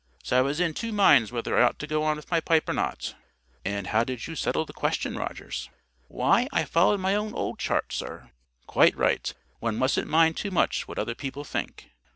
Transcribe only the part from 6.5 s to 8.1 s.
I followed my own old chart,